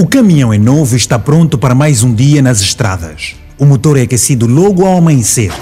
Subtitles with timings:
[0.00, 3.34] O caminhão é novo e está pronto para mais um dia nas estradas.
[3.58, 5.52] O motor é aquecido logo ao amanhecer.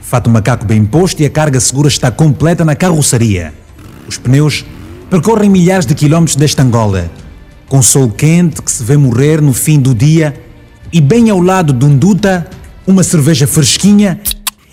[0.00, 3.54] Fato macaco bem posto e a carga segura está completa na carroceria.
[4.08, 4.64] Os pneus
[5.08, 7.08] percorrem milhares de quilómetros desta Angola,
[7.68, 10.34] com sol quente que se vê morrer no fim do dia
[10.92, 12.50] e bem ao lado de um duta,
[12.84, 14.20] uma cerveja fresquinha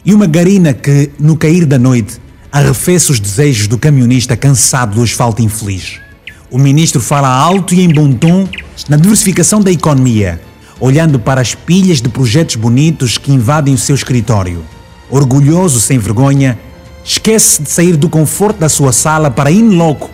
[0.04, 2.20] e uma garina que, no cair da noite,
[2.52, 6.02] arrefece os desejos do camionista cansado do asfalto infeliz.
[6.54, 8.48] O ministro fala alto e em bom tom
[8.88, 10.40] na diversificação da economia,
[10.80, 14.64] olhando para as pilhas de projetos bonitos que invadem o seu escritório.
[15.10, 16.60] Orgulhoso sem vergonha,
[17.04, 20.12] esquece de sair do conforto da sua sala para, in loco,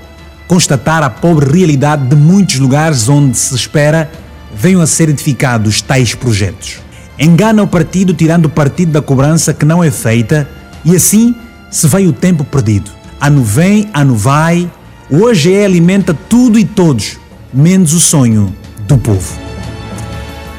[0.48, 4.10] constatar a pobre realidade de muitos lugares onde se espera
[4.56, 6.80] venham a ser edificados tais projetos.
[7.20, 10.50] Engana o partido tirando partido da cobrança que não é feita
[10.86, 11.36] e assim
[11.70, 12.92] se vai o tempo perdido.
[13.20, 14.72] Ano vem, ano vai,
[15.12, 17.18] o OGE alimenta tudo e todos,
[17.52, 18.56] menos o sonho
[18.88, 19.40] do povo.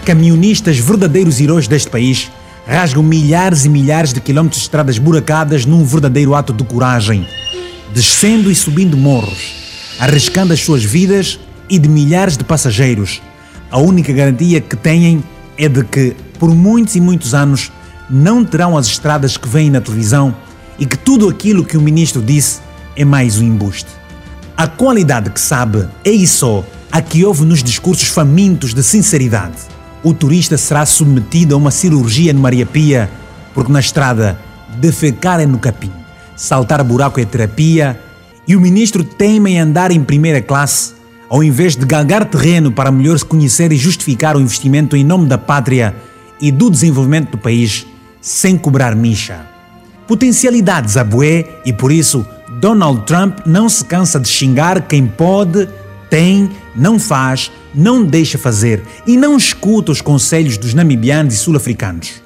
[0.04, 2.28] Camionistas, verdadeiros heróis deste país,
[2.66, 7.24] rasgam milhares e milhares de quilómetros de estradas buracadas num verdadeiro ato de coragem,
[7.94, 9.54] descendo e subindo morros,
[10.00, 13.22] arriscando as suas vidas e de milhares de passageiros.
[13.70, 15.22] A única garantia que têm
[15.56, 17.70] é de que, por muitos e muitos anos,
[18.08, 20.34] não terão as estradas que vêm na televisão
[20.76, 22.58] e que tudo aquilo que o ministro disse
[22.96, 23.99] é mais um embuste.
[24.60, 29.56] A qualidade que sabe é isso a que houve nos discursos famintos de sinceridade.
[30.02, 33.10] O turista será submetido a uma cirurgia no Maria Pia,
[33.54, 34.38] porque na estrada
[34.76, 35.90] defecar é no capim,
[36.36, 37.98] saltar buraco é terapia
[38.46, 40.92] e o ministro teima em andar em primeira classe
[41.30, 45.26] ao invés de galgar terreno para melhor se conhecer e justificar o investimento em nome
[45.26, 45.96] da pátria
[46.38, 47.86] e do desenvolvimento do país
[48.20, 49.40] sem cobrar micha.
[50.06, 52.26] Potencialidades a bué e por isso
[52.60, 55.66] Donald Trump não se cansa de xingar quem pode,
[56.10, 62.22] tem, não faz, não deixa fazer e não escuta os conselhos dos namibianos e sul-africanos.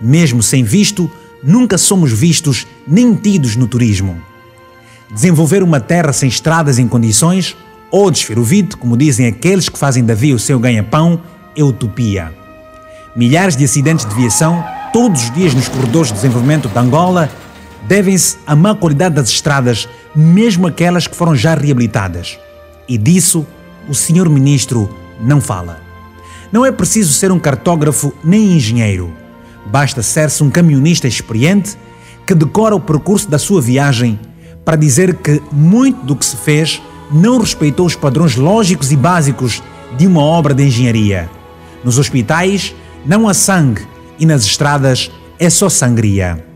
[0.00, 1.10] Mesmo sem visto,
[1.42, 4.16] nunca somos vistos nem tidos no turismo.
[5.12, 7.54] Desenvolver uma terra sem estradas em condições
[7.90, 11.20] ou desferovite, como dizem aqueles que fazem da via o seu ganha-pão,
[11.54, 12.32] é utopia.
[13.14, 14.64] Milhares de acidentes de viação,
[14.94, 17.30] todos os dias nos corredores de desenvolvimento de Angola,
[17.86, 22.38] devem-se à má qualidade das estradas, mesmo aquelas que foram já reabilitadas.
[22.88, 23.46] E disso
[23.88, 24.88] o senhor ministro
[25.20, 25.80] não fala.
[26.52, 29.12] Não é preciso ser um cartógrafo nem engenheiro.
[29.66, 31.76] Basta ser-se um camionista experiente
[32.26, 34.18] que decora o percurso da sua viagem
[34.64, 36.80] para dizer que muito do que se fez
[37.10, 39.62] não respeitou os padrões lógicos e básicos
[39.96, 41.30] de uma obra de engenharia.
[41.82, 42.74] Nos hospitais
[43.04, 43.86] não há sangue
[44.18, 46.53] e nas estradas é só sangria.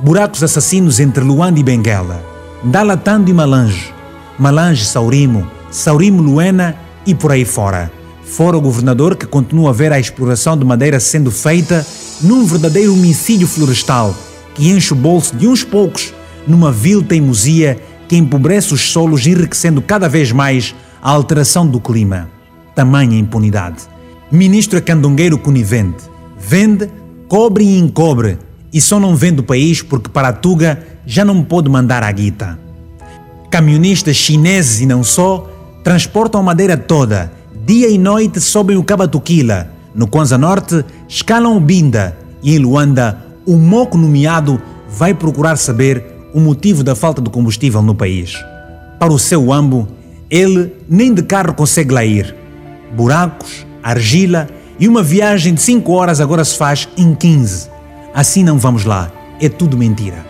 [0.00, 2.22] Buracos assassinos entre Luanda e Benguela,
[2.62, 3.94] Dalatando e Malange,
[4.38, 6.76] Malange Saurimo, Saurimo Luena
[7.06, 7.90] e por aí fora.
[8.22, 11.86] Fora o governador que continua a ver a exploração de madeira sendo feita
[12.20, 14.14] num verdadeiro homicídio florestal
[14.54, 16.12] que enche o bolso de uns poucos
[16.46, 17.78] numa vil teimosia
[18.08, 22.28] que empobrece os solos, enriquecendo cada vez mais a alteração do clima.
[22.74, 23.82] Tamanha impunidade.
[24.30, 26.04] Ministro é candongueiro conivente.
[26.38, 26.90] Vende,
[27.28, 28.38] cobre e encobre,
[28.72, 32.10] e só não vende o país porque para a Tuga já não pode mandar a
[32.10, 32.58] guita.
[33.50, 35.50] Camionistas chineses e não só
[35.84, 37.32] transportam a madeira toda,
[37.64, 43.24] dia e noite sobem o Cabatuquila, no Kwanza Norte escalam o Binda e em Luanda
[43.46, 48.34] o moco nomeado vai procurar saber o motivo da falta de combustível no país.
[48.98, 49.88] Para o seu ambo,
[50.28, 52.34] ele nem de carro consegue lá ir.
[52.94, 57.75] Buracos, argila e uma viagem de 5 horas agora se faz em 15.
[58.16, 60.24] Assim não vamos lá, é tudo mentira.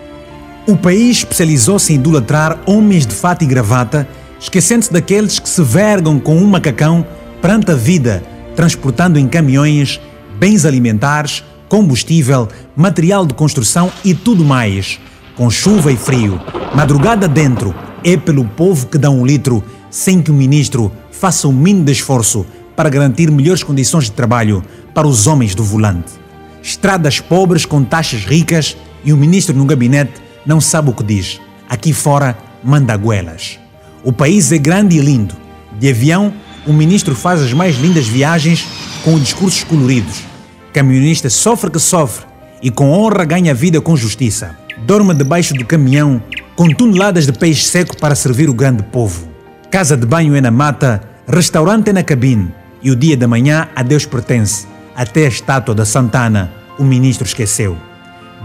[0.66, 4.08] O país especializou-se em idolatrar homens de fato e gravata,
[4.40, 7.06] esquecendo-se daqueles que se vergam com um macacão
[7.40, 8.24] perante a vida,
[8.56, 10.00] transportando em caminhões
[10.36, 14.98] bens alimentares, combustível, material de construção e tudo mais
[15.36, 16.40] com chuva e frio,
[16.74, 21.52] madrugada dentro, é pelo povo que dá um litro, sem que o ministro faça o
[21.52, 24.64] mínimo de esforço para garantir melhores condições de trabalho
[24.94, 26.25] para os homens do volante.
[26.66, 30.14] Estradas pobres com taxas ricas e o ministro no gabinete
[30.44, 31.40] não sabe o que diz.
[31.68, 33.60] Aqui fora manda goelas.
[34.02, 35.36] O país é grande e lindo.
[35.78, 36.34] De avião,
[36.66, 38.66] o ministro faz as mais lindas viagens
[39.04, 40.24] com discursos coloridos.
[40.72, 42.26] Camionista sofre que sofre
[42.60, 46.20] e com honra ganha vida com justiça dorme debaixo do caminhão
[46.56, 49.28] com toneladas de peixe seco para servir o grande povo.
[49.70, 52.52] Casa de banho é na mata, restaurante é na cabine
[52.82, 54.66] e o dia da manhã a Deus pertence.
[54.96, 57.76] Até a estátua da Santana o ministro esqueceu.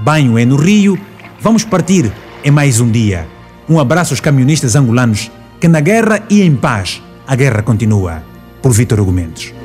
[0.03, 1.00] Banho é no Rio,
[1.39, 2.12] vamos partir,
[2.44, 3.25] é mais um dia.
[3.69, 5.31] Um abraço aos camionistas angolanos
[5.62, 8.21] que na guerra e em paz a guerra continua.
[8.62, 9.61] Por Vítor Argumentos.